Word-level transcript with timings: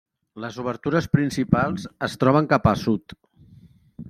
Les 0.43 0.55
obertures 0.63 1.07
principals 1.17 1.85
es 2.11 2.19
troben 2.25 2.51
cap 2.55 2.69
a 2.73 2.77
sud. 2.87 3.17